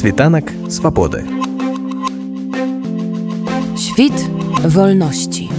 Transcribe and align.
Світанак 0.00 0.44
свабоды. 0.70 1.28
Świt 3.76 4.16
wolności. 4.64 5.50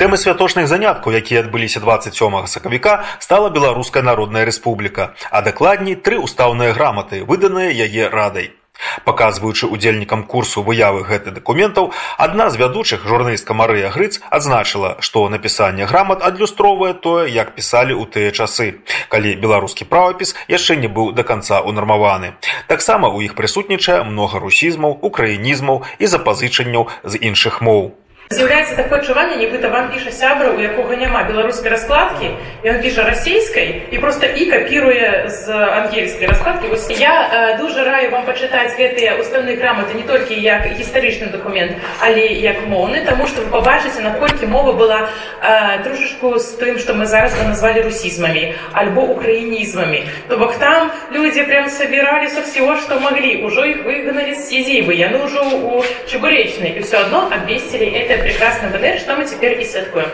Тэмы 0.00 0.16
святочных 0.16 0.72
заняткаў, 0.72 1.12
якія 1.20 1.44
адбыліся 1.44 1.84
27 1.84 2.48
сакавіка, 2.48 3.04
стала 3.20 3.52
беларуская 3.52 4.00
народная 4.00 4.48
рэспубліка, 4.48 5.12
а 5.28 5.44
дакладней 5.44 6.00
тры 6.00 6.16
ўстаўныя 6.24 6.72
граматы, 6.72 7.28
выданыя 7.28 7.76
яе 7.76 8.08
радай. 8.08 8.56
Паказваючы 9.04 9.66
удзельнікам 9.66 10.22
курсу 10.24 10.62
выявы 10.62 11.02
гэтых 11.02 11.34
дакументаў, 11.34 11.90
адна 12.18 12.50
з 12.50 12.60
вядучых 12.62 13.02
журналістка 13.02 13.54
Марыя 13.54 13.90
Грыц 13.90 14.20
адзначыла, 14.30 14.96
што 15.00 15.26
напісанне 15.28 15.90
грамат 15.90 16.22
адлюстроўвае 16.22 16.94
тое, 16.94 17.26
як 17.26 17.54
пісалі 17.58 17.98
ў 17.98 18.06
тыя 18.06 18.30
часы, 18.30 18.78
калі 19.08 19.34
беларускі 19.42 19.84
правапіс 19.90 20.36
яшчэ 20.46 20.78
не 20.78 20.88
быў 20.88 21.10
да 21.12 21.26
канца 21.26 21.64
ўнармаваны. 21.66 22.38
Таксама 22.70 23.10
ў 23.10 23.26
іх 23.26 23.34
прысутнічае 23.34 24.04
многа 24.06 24.38
русізмаў, 24.38 24.98
украінізмаў 25.02 25.82
і 25.98 26.06
запазычанняў 26.06 26.88
з 27.02 27.18
іншых 27.18 27.60
моў. 27.60 28.03
З'яўляецца 28.34 28.74
такое 28.74 28.98
адчуванне, 28.98 29.36
нібыта 29.38 29.70
вам 29.70 29.92
піша 29.94 30.10
сябра, 30.10 30.50
у 30.50 30.58
якога 30.58 30.96
няма 30.98 31.22
беларускай 31.30 31.70
раскладкі, 31.70 32.34
ён 32.66 32.80
піша 32.82 33.06
расійскай 33.06 33.94
і 33.94 33.98
проста 34.02 34.26
і 34.26 34.46
капіруе 34.50 35.30
з 35.30 35.54
ангельскай 35.54 36.26
раскладкі. 36.26 36.66
Вось 36.66 36.90
я 36.90 37.14
э, 37.30 37.58
дужа 37.62 37.84
раю 37.86 38.10
вам 38.10 38.26
пачытаць 38.26 38.74
гэтыя 38.74 39.20
уставныя 39.22 39.54
граматы 39.54 39.94
не 39.94 40.02
толькі 40.02 40.34
як 40.34 40.66
гістарычны 40.66 41.30
дакумент, 41.30 41.78
але 42.02 42.26
як 42.42 42.66
моўны, 42.66 43.04
таму 43.06 43.30
што 43.30 43.46
вы 43.46 43.54
пабачыце, 43.54 44.02
наколькі 44.02 44.50
мова 44.50 44.72
была 44.72 45.06
э, 45.38 45.84
трошачку 45.86 46.34
з 46.42 46.58
тым, 46.58 46.82
што 46.82 46.98
мы 46.98 47.06
зараз 47.06 47.38
назвалі 47.38 47.86
русізмамі 47.86 48.54
альбо 48.74 49.14
украінізмамі. 49.14 50.02
То 50.26 50.42
бок 50.42 50.58
там 50.58 50.90
людзі 51.14 51.46
прям 51.46 51.70
сабіралі 51.70 52.26
са 52.34 52.42
всего, 52.42 52.74
што 52.82 52.98
маглі, 52.98 53.46
ужо 53.46 53.62
іх 53.62 53.86
выгналі 53.86 54.34
з 54.34 54.42
сізівы, 54.42 54.98
яны 54.98 55.22
ўжо 55.22 55.38
ў 55.38 55.86
чабуречнай 56.10 56.74
і 56.74 56.82
ўсё 56.82 57.06
адно 57.06 57.30
абвесцілі 57.30 57.86
это 57.94 58.23
прекрасный 58.24 58.70
БДР, 58.70 59.00
что 59.00 59.16
мы 59.16 59.26
теперь 59.26 59.60
и 59.60 59.64
святкуем. 59.64 60.08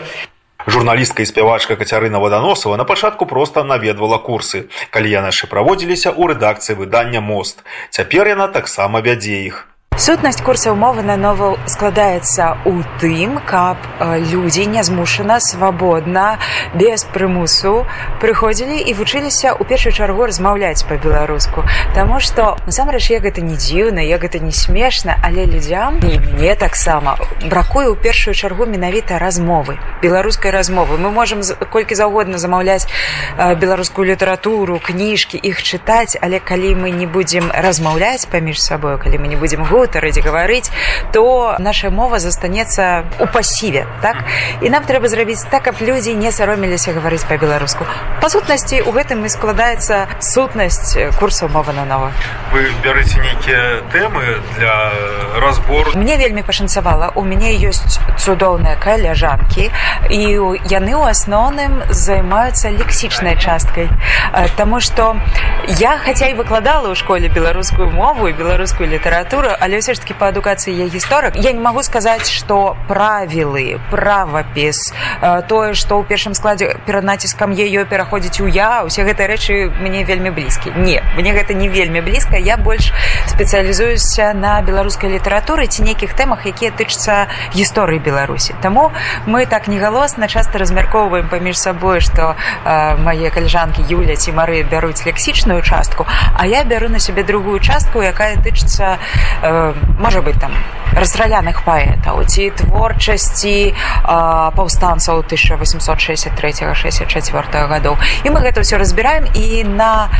Журналістка 0.66 1.22
і 1.22 1.26
спявачка 1.26 1.76
Кацярына 1.76 2.18
Ваданосава 2.18 2.76
на 2.76 2.84
пачатку 2.84 3.26
проста 3.26 3.64
наведвала 3.64 4.18
курсы, 4.18 4.68
калі 4.90 5.08
яны 5.08 5.32
яшчэ 5.32 5.48
праводзіліся 5.48 6.12
ў 6.12 6.34
рэдакцыі 6.34 6.76
выдання 6.76 7.20
мост. 7.24 7.64
Цяпер 7.90 8.28
яна 8.28 8.48
таксама 8.48 9.00
вядзе 9.00 9.40
іх. 9.46 9.66
Сутнасць 10.00 10.40
курсаў 10.40 10.78
мовы 10.80 11.02
на 11.04 11.18
нову 11.20 11.58
складаецца 11.68 12.44
ў 12.64 12.88
тым, 13.02 13.36
каб 13.44 13.76
людзі 14.00 14.64
нязмушана 14.64 15.36
свабодна 15.44 16.38
без 16.72 17.04
прымусу 17.04 17.84
прыходзілі 18.22 18.80
і 18.80 18.94
вучыліся 18.96 19.52
ў 19.52 19.60
першую 19.68 19.92
чаргу 19.92 20.24
размаўляць 20.24 20.88
па-беларуску. 20.88 21.68
Таму 21.92 22.16
што 22.16 22.56
насамрэч 22.64 23.12
я 23.12 23.20
гэта 23.20 23.44
не 23.44 23.60
дзіўна, 23.60 24.00
я 24.00 24.16
гэта 24.16 24.40
не 24.40 24.56
смешна, 24.56 25.20
але 25.20 25.44
людзям 25.44 26.00
і 26.00 26.16
мне 26.32 26.56
таксама 26.56 27.20
бракуе 27.44 27.92
ў 27.92 28.00
першую 28.00 28.32
чаргу 28.32 28.64
менавіта 28.64 29.20
размовы 29.20 29.76
беларускай 30.00 30.50
размовы. 30.50 30.96
Мы 30.96 31.10
можам 31.12 31.44
колькі 31.68 31.94
заўгодна 31.94 32.40
замаўляць 32.40 32.88
беларускую 33.36 34.08
літаратуру, 34.08 34.80
кніжкі 34.80 35.36
іх 35.36 35.60
чытаць, 35.60 36.16
але 36.20 36.40
калі 36.40 36.74
мы 36.74 36.88
не 36.90 37.04
будзем 37.04 37.52
размаўляць 37.52 38.24
паміж 38.24 38.64
сабою, 38.64 38.96
калі 38.96 39.20
мы 39.20 39.28
не 39.28 39.36
будзем 39.36 39.64
гу 39.68 39.84
гутарыць 39.90 40.22
гаварыць 40.22 40.70
то 41.12 41.56
наша 41.58 41.90
мова 41.90 42.18
застанецца 42.18 43.04
у 43.18 43.26
пасіве 43.26 43.86
так? 44.02 44.22
І 44.62 44.70
нам 44.70 44.84
трэба 44.86 45.08
зрабіць 45.08 45.42
так 45.50 45.66
каб 45.66 45.82
людзі 45.82 46.14
не 46.14 46.30
сароміліся 46.32 46.94
гаварыць 46.94 47.26
па-беларуску. 47.26 47.84
Па 48.20 48.28
сутнасці 48.30 48.82
у 48.86 48.94
гэтым 48.94 49.26
і 49.26 49.28
складаецца 49.28 50.06
сутнасць 50.20 50.96
курсаў 51.18 51.50
мова 51.50 51.72
на 51.72 51.84
нова 51.84 52.12
вы 52.52 52.66
бярыце 52.82 53.20
нейкія 53.22 53.82
тэмы 53.94 54.42
для 54.58 54.74
разбору. 55.40 55.94
Мне 55.94 56.16
вельмі 56.16 56.42
пашанцавала. 56.42 57.12
У 57.14 57.22
мяне 57.22 57.54
ёсць 57.54 58.02
цудоўныя 58.18 58.74
каляжанкі 58.74 59.70
і 60.10 60.20
яны 60.66 60.92
ў 60.98 61.04
асноўным 61.14 61.86
займаюцца 61.94 62.74
лексічнай 62.74 63.38
часткай. 63.38 63.86
Таму 64.58 64.80
што 64.82 65.14
я 65.78 65.96
хаця 66.02 66.34
і 66.34 66.38
выкладала 66.38 66.90
ў 66.90 66.98
школе 66.98 67.30
беларускую 67.30 67.90
мову 67.94 68.26
і 68.26 68.34
беларускую 68.34 68.90
літаратуру 68.90 69.54
але 69.54 69.79
ўсё 69.80 69.96
ж 69.96 70.00
таки 70.00 70.14
по 70.14 70.28
адукацыі 70.28 70.76
я 70.76 70.86
гісторык 70.86 71.36
я 71.40 71.52
не 71.52 71.60
могу 71.60 71.82
сказаць 71.82 72.28
что 72.28 72.76
правілы 72.88 73.80
правапіс 73.90 74.92
тое 75.48 75.74
что 75.74 75.98
ў 75.98 76.04
першым 76.04 76.34
складзе 76.36 76.76
перад 76.86 77.04
націскам 77.04 77.50
ее 77.56 77.84
пераходзіць 77.84 78.40
у 78.44 78.46
я 78.46 78.84
усе 78.84 79.02
гэтыя 79.08 79.26
рэчы 79.32 79.72
мне 79.80 80.04
вельмі 80.04 80.30
блізкі 80.30 80.76
не 80.76 81.00
мне 81.16 81.32
гэта 81.32 81.56
не 81.56 81.68
вельмі 81.68 82.04
блізка 82.04 82.36
я 82.36 82.56
больш 82.56 82.92
спецыялізуюся 83.40 84.34
на 84.36 84.60
беларускай 84.60 85.08
літаратуры 85.16 85.64
ці 85.64 85.80
нейкіх 85.88 86.12
тэмах 86.12 86.44
якія 86.44 86.76
тычацца 86.76 87.32
гісторыі 87.56 87.96
беларусі 87.96 88.52
таму 88.60 88.92
мы 89.24 89.48
так 89.48 89.64
негалосна 89.64 90.28
часто 90.28 90.60
размяркоўваем 90.60 91.24
паміж 91.32 91.56
сабой 91.56 92.04
что 92.04 92.36
мае 93.00 93.32
каляжанкі 93.32 93.80
юля 93.88 94.20
ці 94.20 94.36
мары 94.36 94.60
бяруць 94.60 95.08
лексічную 95.08 95.64
частку 95.64 96.04
а 96.36 96.44
я 96.44 96.68
бяру 96.68 96.92
на 96.92 97.00
сябе 97.00 97.24
другую 97.24 97.64
частку 97.64 98.04
якая 98.04 98.36
тычыцца 98.36 99.00
э, 99.40 99.72
можа 99.96 100.20
быть 100.20 100.36
там 100.36 100.52
расстраляных 100.92 101.64
паэтаў 101.64 102.20
ці 102.28 102.52
творчасці 102.60 103.72
паўстанцаў 104.04 105.24
1863 105.24 106.76
64 106.76 107.66
гадоў 107.72 107.96
і 107.96 108.28
мы 108.28 108.44
гэта 108.44 108.60
ўсё 108.60 108.76
разбіраем 108.76 109.32
і 109.32 109.64
на 109.64 110.12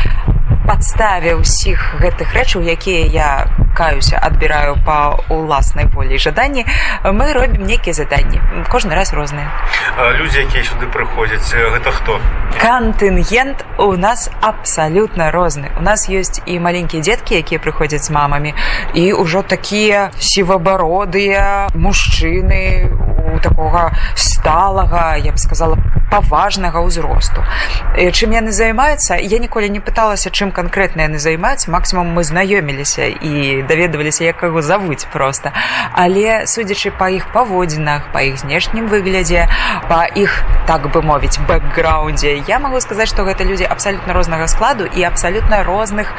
падставе 0.70 1.34
ўсіх 1.34 1.98
гэтых 1.98 2.30
рэчаў 2.30 2.62
якія 2.62 3.10
я 3.10 3.30
каюся 3.74 4.22
адбіраю 4.22 4.78
па 4.86 5.18
уласнай 5.26 5.90
волі 5.90 6.14
жаданні 6.14 6.62
мы 7.02 7.26
робім 7.34 7.66
нейкія 7.66 7.90
заданні 7.90 8.38
кожны 8.70 8.94
раз 8.94 9.10
розныя 9.10 9.50
людзі 10.14 10.46
якія 10.46 10.62
сюды 10.62 10.86
прыходзяць 10.94 11.50
гэта 11.74 11.90
хто 11.90 12.20
кантынгент 12.62 13.66
у 13.82 13.98
нас 13.98 14.30
абсалютна 14.38 15.34
розны 15.34 15.74
у 15.74 15.82
нас 15.82 16.06
ёсць 16.06 16.38
і 16.46 16.62
маленькія 16.62 17.02
дзеткі 17.02 17.42
якія 17.42 17.58
прыходзяць 17.58 18.06
з 18.06 18.14
мамамі 18.14 18.54
і 18.94 19.10
ўжо 19.18 19.42
такія 19.42 20.14
сівабародыя 20.22 21.66
мужчыны 21.74 22.86
у 23.26 23.42
такога 23.42 23.90
сталага 24.40 25.16
я 25.20 25.32
б 25.32 25.38
сказала 25.38 25.76
паважнага 26.10 26.82
ўзросту. 26.82 27.44
Чым 27.94 28.34
яны 28.34 28.50
займаюцца 28.50 29.14
я 29.22 29.38
ніколі 29.38 29.70
не 29.70 29.78
пыталася 29.78 30.30
чым 30.34 30.50
канкрэтна 30.50 31.06
яны 31.06 31.22
займаюцца. 31.22 31.70
Максімум 31.70 32.10
мы 32.10 32.26
знаёміліся 32.26 33.06
і 33.06 33.62
даведаваліся 33.62 34.24
як 34.24 34.42
каго 34.42 34.62
завуць 34.62 35.06
просто 35.12 35.54
але 35.94 36.46
судзячы 36.50 36.90
па 36.90 37.08
іх 37.14 37.30
паводзінах 37.32 38.10
па 38.12 38.26
іх 38.26 38.42
знешнім 38.42 38.90
выглядзе 38.90 39.46
па 39.86 40.04
іх 40.10 40.42
так 40.66 40.90
бы 40.90 41.02
мовіць 41.02 41.38
бэкграундзе 41.46 42.42
я 42.48 42.58
магу 42.58 42.80
сказаць 42.82 43.08
што 43.08 43.22
гэта 43.22 43.46
людзі 43.46 43.70
абсалютна 43.70 44.12
рознага 44.12 44.50
складу 44.50 44.90
і 44.90 45.06
абсалютна 45.06 45.62
розных 45.62 46.10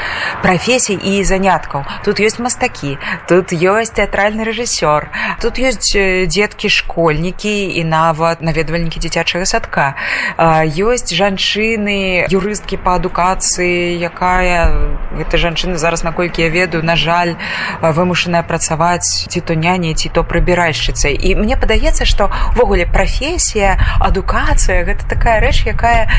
прафесій 0.42 0.96
і 0.96 1.24
заняткаў. 1.28 1.84
Тут 2.08 2.24
ёсць 2.24 2.40
мастакі 2.40 2.96
тут 3.28 3.52
ёсць 3.52 3.92
тэатральны 3.92 4.48
рэжысёр 4.48 5.12
тут 5.44 5.60
ёсць 5.60 5.92
дзеткі 6.32 6.72
школьнікі 6.72 7.76
і 7.76 7.84
нават 8.12 8.44
наведвальнікі 8.44 9.00
дзіцячага 9.00 9.48
садка 9.48 9.96
ёсць 10.36 11.16
жанчыны 11.16 12.28
юрысткі 12.28 12.76
па 12.84 13.00
адукацыі 13.00 13.96
якая 14.04 14.68
гэта 15.16 15.40
жанчына 15.40 15.80
зараз 15.80 16.04
наколькі 16.04 16.44
я 16.44 16.50
ведаю 16.52 16.84
на 16.84 17.00
жаль 17.00 17.40
вымушаная 17.80 18.44
працаваць 18.44 19.32
ці 19.32 19.40
то 19.40 19.56
няне 19.56 19.96
ці 19.96 20.12
то 20.12 20.28
прыбіральшчыцай 20.28 21.16
і 21.16 21.40
мне 21.40 21.56
падаецца 21.56 22.04
што 22.04 22.28
увогуле 22.52 22.84
прафесія 22.84 23.80
адукацыя 24.04 24.84
гэта 24.84 25.08
такая 25.08 25.40
рэч 25.40 25.64
якая 25.72 26.12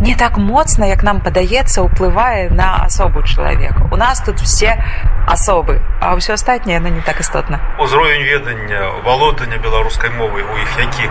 не 0.00 0.14
так 0.14 0.38
моцна 0.38 0.90
як 0.90 1.02
нам 1.06 1.22
падаецца 1.22 1.86
ўплывае 1.86 2.50
на 2.50 2.86
асобу 2.86 3.22
чалавека. 3.22 3.90
У 3.90 3.96
нас 3.96 4.22
тут 4.22 4.40
все 4.40 4.78
асобы 5.28 5.80
а 6.00 6.14
ўсё 6.16 6.32
астатняе 6.34 6.78
яно 6.80 6.88
не 6.88 7.00
так 7.00 7.20
істотна. 7.20 7.60
Узровень 7.78 8.24
ведання 8.24 9.04
валодання 9.04 9.58
беларускай 9.58 10.10
мовы 10.10 10.42
у 10.42 10.54
іх 10.56 10.70
які 10.78 11.10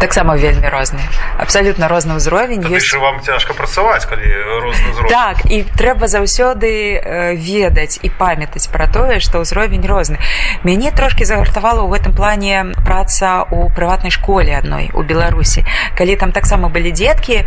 таксама 0.00 0.34
вельмі 0.34 0.68
розны 0.72 1.04
абсалютна 1.38 1.88
розны 1.88 2.16
ўзровень 2.16 2.64
ёсць 2.64 2.96
вам 2.96 3.20
цяжка 3.20 3.54
працаваць 3.54 4.08
калі 4.08 4.26
так 5.08 5.44
і 5.46 5.62
трэба 5.62 6.08
заўсёды 6.08 7.00
ведаць 7.36 8.00
і 8.02 8.08
памятаць 8.08 8.68
пра 8.72 8.86
тое 8.86 9.20
што 9.20 9.40
ўзровень 9.44 9.84
розны. 9.86 10.18
Мяне 10.64 10.90
трошки 10.90 11.24
загартавала 11.24 11.84
ў 11.84 11.98
гэтым 11.98 12.12
плане 12.16 12.72
праца 12.84 13.44
у 13.50 13.68
прыватнай 13.70 14.10
школе 14.10 14.56
адной 14.56 14.90
у 14.94 15.02
беларусі. 15.02 15.64
Калі 15.96 16.16
там 16.16 16.32
таксама 16.32 16.68
былі 16.68 16.92
дзеткі 16.92 17.44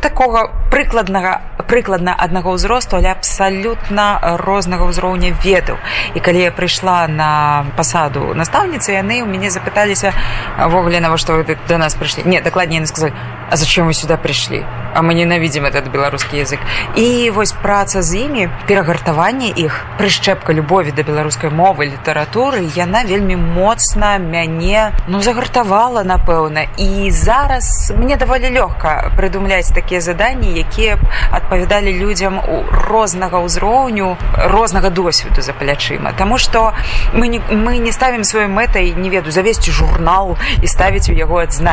такога 0.00 0.48
прыкладнага 0.72 1.40
прыкладна 1.68 2.14
аднаго 2.16 2.56
ўзросту 2.56 2.96
але 2.96 3.12
абсалютна 3.12 4.38
рознага 4.40 4.88
ўзроўня 4.88 5.36
ведаў. 5.44 5.76
І 6.14 6.20
калі 6.20 6.48
я 6.48 6.52
прыйшла 6.52 7.06
на 7.08 7.64
пасаду 7.76 8.32
настаўніцы 8.34 8.96
яны 8.96 9.20
ў 9.22 9.28
мяне 9.28 9.50
запыталіся 9.50 10.12
ввогуле 10.58 11.00
навошта 11.00 11.36
вы 11.36 11.44
до 11.68 11.78
нас 11.82 11.98
прыйшлі 11.98 12.22
не 12.24 12.40
дакладней 12.40 12.78
яны 12.78 12.86
сказали 12.86 13.12
а 13.50 13.56
зачем 13.56 13.90
вы 13.90 13.94
сюда 13.98 14.16
прыйшлі 14.16 14.62
а 14.94 15.02
мы 15.02 15.14
ненавідзім 15.18 15.66
этот 15.66 15.90
беларускі 15.90 16.38
язык 16.38 16.60
і 16.96 17.30
вось 17.34 17.52
праца 17.52 18.02
з 18.02 18.28
імі 18.28 18.48
перагартаванне 18.68 19.50
іх 19.56 19.84
прышчэпка 19.98 20.52
любові 20.52 20.92
да 20.94 21.02
беларускай 21.02 21.50
мовы 21.50 21.90
літаратуры 21.90 22.62
яна 22.76 23.02
вельмі 23.04 23.36
моцна 23.36 24.18
мяне 24.18 24.92
ну 25.08 25.22
загартавала 25.22 26.04
напэўна. 26.04 26.66
І 26.76 27.10
зараз 27.10 27.92
мне 27.96 28.16
даволі 28.16 28.50
лёгка 28.52 29.12
прыдумляць 29.16 29.72
такія 29.74 30.00
заданні 30.00 30.58
якія 30.58 30.96
б 30.96 31.00
адпавядалі 31.30 31.92
людзям 31.92 32.38
у 32.38 32.64
рознага 32.70 33.40
ўзроўню 33.40 34.16
рознага 34.36 34.90
досведу 34.90 35.42
за 35.42 35.52
плячыма. 35.52 36.12
Таму 36.12 36.38
што 36.38 36.74
мы 37.12 37.28
не, 37.28 37.40
мы 37.50 37.78
не 37.78 37.92
ставім 37.92 38.24
сваёй 38.24 38.48
мэтай 38.48 38.92
не 38.92 39.10
веду 39.10 39.30
завесці 39.30 39.72
журнал 39.72 40.36
і 40.62 40.66
ставіць 40.66 41.08
у 41.08 41.12
яго 41.12 41.40
адзнакі 41.40 41.71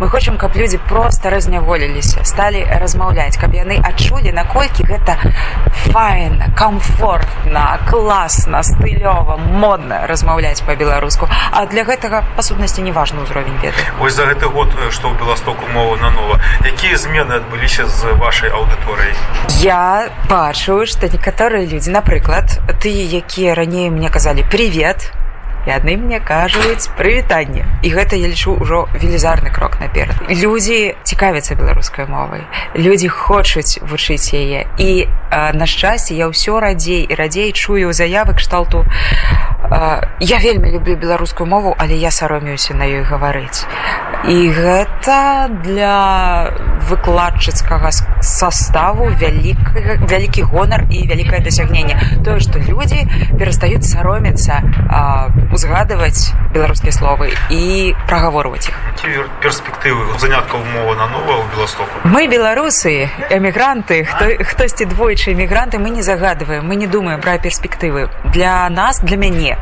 мы 0.00 0.08
хочам 0.08 0.36
каб 0.36 0.56
людзі 0.56 0.78
просто 0.88 1.30
разняволіліся 1.30 2.24
сталі 2.24 2.64
размаўляць 2.80 3.36
каб 3.36 3.54
яны 3.54 3.80
адчулі 3.80 4.32
наколькі 4.32 4.84
гэта 4.84 5.16
файна 5.92 6.50
комфортна 6.58 7.78
класна 7.90 8.62
стылёва 8.62 9.36
модна 9.36 10.06
размаўляць 10.06 10.62
по-беларуску 10.62 11.28
а 11.52 11.66
для 11.66 11.84
гэтага 11.84 12.24
па 12.36 12.42
сутнасці 12.42 12.82
неважны 12.82 13.22
ўзровень 13.22 13.58
веды 13.62 13.80
Вось 13.98 14.14
за 14.14 14.26
гэты 14.26 14.46
год 14.48 14.74
што 14.90 15.08
ў 15.08 15.18
беластоку 15.18 15.66
мова 15.72 15.96
нанова 15.96 16.40
якія 16.64 16.96
змены 16.96 17.40
адбыліся 17.40 17.86
з 17.86 18.12
вашай 18.20 18.50
аўдыторыяй? 18.50 19.14
Я 19.62 20.10
бачу 20.28 20.84
што 20.86 21.08
некаторыя 21.08 21.66
людзі 21.66 21.90
напрыклад 21.90 22.60
тыя 22.80 23.04
якія 23.22 23.54
раней 23.54 23.90
мне 23.90 24.10
казалі 24.10 24.44
привет 24.50 25.12
яны 25.66 25.96
мне 25.96 26.20
кажуць 26.20 26.88
прывітанне 26.96 27.66
і 27.82 27.88
гэта 27.90 28.16
я 28.16 28.28
лічу 28.28 28.56
ўжо 28.60 28.88
велізарны 28.94 29.50
крок 29.50 29.80
наперад. 29.80 30.16
Людзі 30.28 30.94
цікавяцца 31.04 31.54
беларускай 31.54 32.06
мовай. 32.06 32.46
Людзі 32.74 33.08
хочуць 33.08 33.80
вучыць 33.82 34.32
яе. 34.32 34.66
І 34.78 35.06
э, 35.06 35.52
на 35.52 35.66
шчасце 35.66 36.14
я 36.14 36.28
ўсё 36.28 36.60
радзей 36.60 37.04
і 37.04 37.14
радзей 37.14 37.52
чую 37.52 37.92
заявы 37.92 38.34
кшталту 38.34 38.84
э, 38.84 40.08
я 40.20 40.38
вельмі 40.38 40.70
люблю 40.70 40.96
беларускую 40.96 41.46
мову 41.46 41.74
але 41.78 41.96
я 41.96 42.10
саромеюся 42.10 42.74
на 42.74 42.84
ёй 42.84 43.02
гаварыць 43.02 43.66
і 44.28 44.50
гэта 44.52 45.48
для 45.64 46.52
выкладчыцкага 46.88 47.90
составу 48.20 49.10
вялік 49.20 49.58
вялікі 50.10 50.42
гонар 50.42 50.84
і 50.90 51.06
вялікае 51.06 51.40
дасягненне 51.40 51.96
тое 52.24 52.40
што 52.40 52.58
людзі 52.58 53.06
перастаюць 53.38 53.84
саромецца 53.84 54.60
узгадываць 55.52 56.32
беларускія 56.54 56.92
словы 56.92 57.32
і 57.50 57.94
прагаворваць 58.06 58.68
іх 58.68 58.76
перспектывы 59.42 60.18
заняткаў 60.20 60.60
мова 60.74 60.94
на 60.94 61.06
нова 61.08 61.40
ў 61.40 61.44
беластоку 61.56 62.04
мы 62.04 62.28
беларусы 62.28 63.08
эмігранты 63.30 64.04
хто 64.04 64.28
хтосьці 64.44 64.84
двойчы 64.84 65.32
эмігранты 65.32 65.78
мы 65.78 65.90
не 65.90 66.02
загадваем 66.02 66.66
мы 66.66 66.76
не 66.76 66.86
думаем 66.86 67.20
пра 67.20 67.38
перспектывы 67.38 68.08
для 68.24 68.68
нас 68.68 69.00
для 69.00 69.16
мяне 69.16 69.56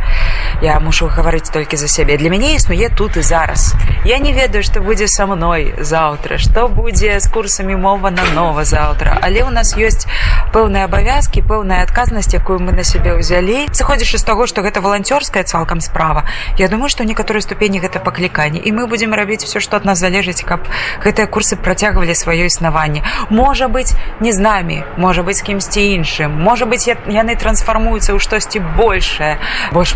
я 0.62 0.80
мушу 0.80 1.06
гаварыць 1.06 1.50
толькі 1.50 1.76
за 1.76 1.88
сябе 1.88 2.16
для 2.16 2.30
мяне 2.30 2.54
існуе 2.54 2.88
тут 2.88 3.16
і 3.16 3.22
зараз. 3.22 3.74
Я 4.04 4.18
не 4.18 4.32
ведаю 4.32 4.62
што 4.62 4.80
будзе 4.80 5.06
са 5.08 5.26
мной 5.26 5.74
заўтра 5.78 6.38
што 6.38 6.68
будзе 6.68 7.20
з 7.20 7.26
курсамі 7.30 7.76
мова 7.76 8.10
на 8.10 8.24
нова 8.34 8.64
заўтра 8.64 9.18
але 9.22 9.46
ў 9.46 9.50
нас 9.54 9.74
ёсць 9.78 10.06
пэўныя 10.54 10.90
абавязкі 10.90 11.42
пэўная 11.46 11.82
адказнасць 11.86 12.34
якую 12.34 12.58
мы 12.58 12.72
на 12.74 12.82
сябе 12.82 13.14
ўзялі 13.14 13.70
сыходзячы 13.70 14.18
з 14.18 14.24
таго 14.26 14.46
што 14.50 14.62
гэта 14.66 14.82
валанцёрская 14.82 15.44
цалкам 15.44 15.80
справа. 15.80 16.24
Я 16.58 16.68
думаю 16.68 16.88
што 16.88 17.04
некаторыя 17.04 17.42
ступені 17.42 17.78
гэта 17.78 18.02
пакліканне 18.02 18.58
і 18.58 18.72
мы 18.72 18.86
будзем 18.90 19.14
рабіць 19.14 19.46
все 19.46 19.60
што 19.60 19.78
ад 19.78 19.84
нас 19.84 19.98
залежыць 20.02 20.42
каб 20.42 20.66
гэтыя 21.04 21.30
курсы 21.30 21.54
працягвалі 21.54 22.14
сваё 22.18 22.50
існаванне 22.50 23.06
можа 23.30 23.68
быть 23.68 23.94
не 24.20 24.32
з 24.32 24.38
намі 24.42 24.82
можа 24.96 25.22
быть 25.22 25.42
кімсьці 25.42 25.86
іншым 25.94 26.34
можа 26.34 26.66
быть 26.66 26.90
яны 26.90 27.38
трансфармуюцца 27.38 28.14
ў 28.14 28.18
штосьці 28.18 28.58
большее 28.74 29.38
больш 29.70 29.94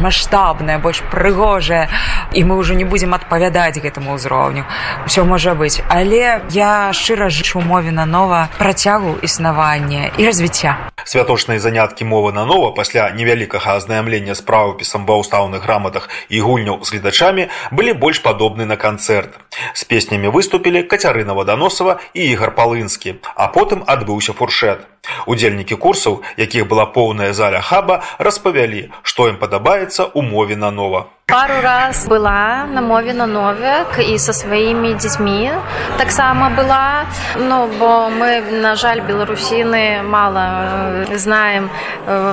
маштабнае 0.53 0.79
больш 0.79 1.03
прыгожае 1.11 1.89
і 2.33 2.45
мы 2.45 2.57
ўжо 2.61 2.75
не 2.75 2.85
будзем 2.85 3.15
адпавядаць 3.15 3.81
гэтаму 3.81 4.17
ўзроўню 4.17 4.65
все 5.07 5.25
можа 5.25 5.55
быть. 5.55 5.83
Але 5.89 6.45
я 6.51 6.93
шчыра 6.93 7.29
жычу 7.29 7.61
мове 7.61 7.91
на 7.91 8.07
нова 8.07 8.49
працягу 8.59 9.17
існавання 9.23 10.11
і 10.19 10.27
развіцця. 10.27 10.77
Святочныя 11.05 11.59
заняткі 11.59 12.05
мовы 12.05 12.33
на 12.33 12.45
нова 12.45 12.71
пасля 12.71 13.11
невялікага 13.11 13.77
азнаямлення 13.77 14.35
з 14.35 14.41
правапісам 14.41 15.07
ва 15.07 15.19
ўстаўных 15.21 15.65
граматах 15.65 16.09
і 16.29 16.41
гульняў 16.41 16.85
з 16.85 16.93
гледачамі 16.93 17.49
былі 17.73 17.93
больш 17.93 18.21
падобны 18.21 18.65
на 18.65 18.77
канцэрт. 18.77 19.33
З 19.75 19.83
песнямі 19.85 20.29
выступілі 20.29 20.85
кацярына 20.85 21.33
ваданосава 21.33 22.01
і 22.15 22.23
ігар 22.29 22.55
палынскі 22.55 23.19
а 23.35 23.49
потым 23.49 23.85
адбыўся 23.87 24.33
фуршэт 24.33 24.92
удзельнікі 25.27 25.77
курсаў 25.77 26.23
якіх 26.37 26.69
была 26.69 26.87
поўная 26.87 27.33
заля 27.33 27.61
хаба 27.61 28.03
распавялі 28.19 28.83
што 29.03 29.29
ім 29.33 29.37
падабаецца 29.43 30.07
ў 30.07 30.23
мове 30.23 30.57
на 30.57 30.71
нова. 30.71 31.07
Пару 31.33 31.63
раз 31.65 32.07
была 32.07 32.67
на 32.69 32.83
мове 32.83 33.15
на 33.17 33.27
новек 33.27 33.99
і 33.99 34.19
со 34.19 34.33
сваімі 34.37 34.95
дзецьмі 34.95 35.51
таксама 35.99 36.51
была. 36.51 37.07
Ну 37.39 37.69
бо 37.79 38.11
мы 38.11 38.43
на 38.63 38.75
жаль 38.77 39.01
беларусіны 39.01 40.03
мало 40.03 41.07
знаем 41.15 41.71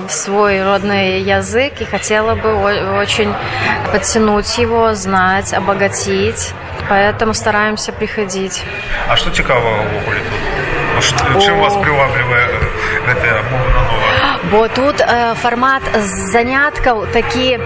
свой 0.10 0.64
родный 0.64 1.22
язык 1.22 1.82
и 1.82 1.86
хотела 1.86 2.36
бы 2.36 2.54
очень 3.00 3.34
подтянуть 3.92 4.58
его 4.58 4.94
знать 4.94 5.54
обогатить. 5.54 6.54
Поэтому 6.90 7.34
стараемся 7.34 7.94
приходить. 7.94 8.64
А 9.08 9.16
что 9.16 9.30
цікава 9.30 9.70
увогуле 9.70 10.20
тут 10.20 10.89
чым 11.02 11.60
вас 11.60 11.76
приваблівае 11.78 12.48
гэтая 13.08 13.42
мова 13.52 13.70
на 13.76 13.84
нова 13.92 14.10
бо 14.52 14.68
тут 14.68 15.02
э, 15.02 15.36
фармат 15.36 15.84
заняткаў 16.34 17.06
такі 17.14 17.60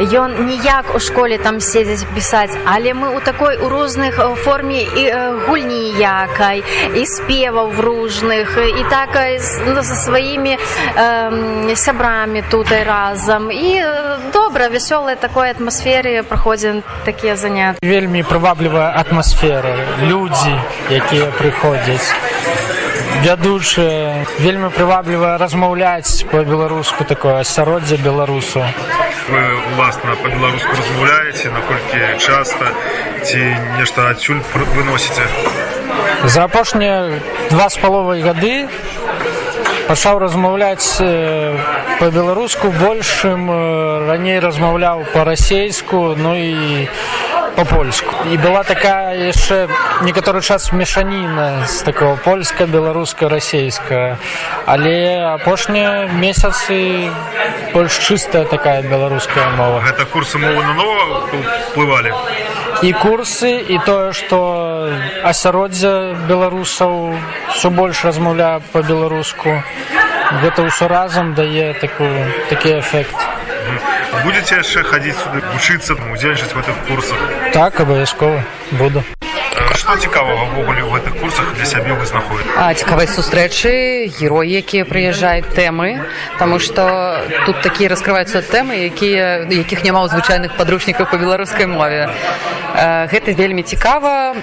ён 0.00 0.46
ніяк 0.46 0.94
у 0.94 0.98
школе 0.98 1.38
там 1.38 1.60
седзець 1.60 2.06
пісаць 2.14 2.56
але 2.64 2.94
мы 2.94 3.14
у 3.16 3.20
такой 3.20 3.56
у 3.56 3.68
розных 3.68 4.20
форме 4.44 4.82
і 4.82 5.04
э, 5.10 5.46
гульні 5.46 5.98
якай 6.00 6.62
і 6.94 7.06
спеваў 7.06 7.70
в 7.70 7.80
ружных 7.80 8.56
і 8.80 8.84
так 8.90 9.10
ну, 9.66 9.82
со 9.82 9.94
сваімі 9.94 10.56
э, 10.96 11.74
сябрамі 11.76 12.42
тут 12.50 12.72
разам. 12.86 13.50
І 13.50 13.82
э, 13.82 14.18
добра 14.32 14.68
вясёлай 14.68 15.16
такой 15.16 15.50
атмасферы 15.50 16.22
праходзім 16.22 16.82
такія 17.04 17.36
заняткі. 17.36 17.86
Вельмі 17.86 18.22
прываблівая 18.22 18.92
атмасфера 18.96 19.76
людзі 20.02 20.54
якія 20.90 21.32
прыходзяць 21.38 22.08
вядучы 23.20 23.84
вельмі 24.40 24.70
прывабліва 24.72 25.36
размаўляць 25.38 26.24
по-беларуску 26.30 27.04
такое 27.04 27.40
асяроддзе 27.44 27.96
беларусу 28.00 28.64
вы 29.30 29.42
уласна 29.74 30.16
по-беларуску 30.22 30.70
размаўляеце 30.74 31.50
наколькі 31.54 32.00
часта 32.18 32.72
ці 33.22 33.40
нешта 33.78 34.10
адсюль 34.10 34.40
выносіце? 34.74 35.22
За 36.24 36.44
апошнія 36.44 37.20
два 37.50 37.68
з 37.68 37.76
паловай 37.78 38.22
гады 38.24 38.68
пачаў 39.86 40.18
размаўляць 40.24 40.98
по-беларуску 42.00 42.72
большым 42.80 43.50
раней 44.08 44.40
размаўляў 44.40 45.04
па-расейску 45.12 46.16
ну 46.16 46.34
і 46.34 46.88
по-польску 47.56 48.14
і 48.30 48.36
была 48.36 48.62
такая 48.64 49.16
яшчэ 49.16 49.68
некаторы 50.02 50.40
час 50.42 50.72
мешаніна 50.72 51.66
з 51.66 51.82
такого 51.82 52.16
польска 52.16 52.66
беларуска 52.66 53.28
расейская 53.28 54.18
але 54.66 55.24
апошнія 55.34 56.08
месяцы 56.12 57.10
больш 57.72 57.98
чыстая 57.98 58.44
такая 58.44 58.82
беларуская 58.82 59.50
мова. 59.56 59.80
Гэта 59.80 60.04
курсы 60.06 60.38
мовы 60.38 60.62
на 60.62 60.74
нова 60.74 61.22
уплывалі 61.72 62.12
і 62.82 62.92
курсы 62.92 63.50
і 63.60 63.76
тое 63.84 64.12
што 64.16 64.38
асяроддзе 65.24 65.92
беларусаў 66.28 67.12
все 67.52 67.70
больш 67.70 68.04
размаўляе 68.04 68.60
по-беларуску 68.72 69.52
гэта 70.40 70.64
ўсё 70.64 70.88
разам 70.88 71.34
дае 71.34 71.74
такую 71.74 72.32
такі 72.48 72.78
эфект 72.78 73.18
будете 74.24 74.60
яшчэ 74.60 74.82
хадзіць 74.84 75.16
сюды 75.16 75.40
вучыцца 75.52 75.94
удзельнічаць 76.12 76.52
в 76.52 76.58
гэтых 76.60 76.76
курсах? 76.88 77.18
Так 77.52 77.80
абавязкова 77.80 78.44
буду. 78.72 79.02
Што 79.74 79.96
цікавага 79.96 80.44
ўвогуле 80.50 80.82
ў 80.84 80.90
гэтых 80.98 81.14
курсах 81.20 81.54
для 81.56 81.64
сябе 81.64 81.92
вы 81.94 82.04
знаходзіце 82.06 82.52
а 82.56 82.74
цікавыя 82.74 83.08
сустрэчы 83.08 83.72
героі 84.18 84.60
якія 84.60 84.84
прыязджаюць 84.84 85.48
тэмы 85.56 86.04
таму 86.38 86.60
што 86.60 86.84
тут 87.46 87.62
такія 87.64 87.88
раскрываюцца 87.88 88.44
тэмы 88.44 88.86
якія 88.92 89.48
якіх 89.48 89.80
няма 89.84 90.04
ў 90.04 90.12
звычайных 90.12 90.56
падручніках 90.60 91.08
па 91.10 91.16
беларускай 91.16 91.66
мове 91.66 92.12
гэта 92.74 93.32
вельмі 93.32 93.62
цікава. 93.62 94.34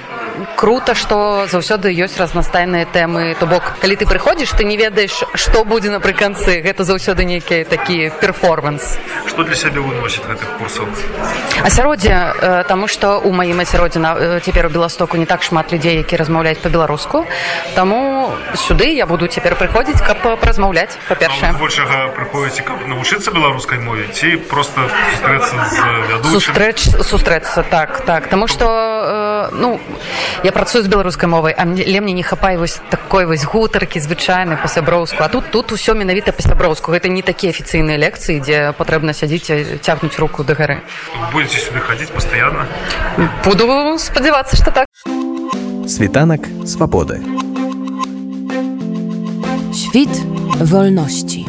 Круто 0.55 0.93
што 0.93 1.45
заўсёды 1.49 1.89
ёсць 1.93 2.17
разнастайныя 2.17 2.85
тэмы. 2.85 3.35
То 3.39 3.45
бок 3.45 3.77
калі 3.81 3.95
ты 3.95 4.05
прыходзіш 4.05 4.53
ты 4.53 4.63
не 4.63 4.77
ведаеш 4.77 5.23
што 5.35 5.63
будзе 5.65 5.89
напрыканцы. 5.89 6.61
Гэта 6.61 6.83
заўсёды 6.83 7.25
нейкі 7.25 7.63
такі 7.63 8.11
перформанс. 8.21 8.97
Што 9.27 9.43
для 9.43 9.55
сябе 9.55 9.79
выносіць 9.81 10.25
гэтых 10.25 10.49
курсаў? 10.57 10.85
асяроддзе 11.63 12.13
э, 12.13 12.63
таму 12.67 12.87
што 12.87 13.19
у 13.19 13.31
маім 13.31 13.59
асяроддзе 13.59 13.99
э, 13.99 14.39
цяпер 14.41 14.67
у 14.67 14.69
беластоку 14.69 15.17
не 15.17 15.25
так 15.25 15.43
шмат 15.43 15.71
людзей 15.71 15.97
які 15.97 16.15
размаўляюць 16.17 16.61
па-беларуску. 16.63 17.25
Таму 17.75 18.16
сюды 18.55 18.93
я 18.95 19.05
буду 19.05 19.27
цяпер 19.27 19.55
прыходзіць 19.55 20.01
каб 20.01 20.23
размаўляць 20.41 20.97
па-першае 21.07 21.53
Большага 21.59 22.13
прыходзіце, 22.15 22.63
каб 22.63 22.85
навучыцца 22.87 23.31
беларускай 23.31 23.79
мове 23.79 24.07
ці 24.13 24.37
проста 24.49 24.87
сустрэцца 25.11 25.55
з 25.69 25.77
вядучым? 26.09 26.31
сустрэч 26.31 26.79
сустрэцца 27.03 27.63
так 27.63 28.01
так 28.05 28.27
таму 28.27 28.47
што 28.47 28.65
э, 28.65 29.55
ну 29.55 29.79
я 30.43 30.51
працую 30.51 30.83
з 30.83 30.87
беларускай 30.87 31.29
мовай 31.29 31.53
а 31.57 31.65
мне 31.65 32.13
не 32.13 32.23
хапае 32.23 32.57
вось 32.57 32.79
такой 32.89 33.25
вось 33.25 33.45
гутаркі 33.45 33.99
звычайнай 33.99 34.57
па-сяброўску 34.57 35.23
а 35.23 35.29
тут 35.29 35.51
тут 35.51 35.71
усё 35.71 35.93
менавіта 35.93 36.31
па-сяброўску 36.31 36.91
гэта 36.91 37.09
не 37.09 37.21
такія 37.21 37.51
афіцыйныя 37.51 37.97
лекцыі 37.97 38.39
дзе 38.39 38.73
патрэбна 38.77 39.13
сядзіць 39.13 39.49
і 39.49 39.77
цягнуць 39.81 40.17
руку 40.19 40.43
да 40.43 40.53
гары 40.53 40.81
Будзеце 41.31 41.59
сюды 41.69 41.79
хадзіць 41.79 42.11
пастаянна? 42.11 42.67
буду 43.45 43.97
спадзявацца 43.97 44.57
што 44.57 44.71
так 44.71 44.87
Світанак 45.87 46.41
свабоды. 46.65 47.36
Świt 49.77 50.25
wolności. 50.61 51.45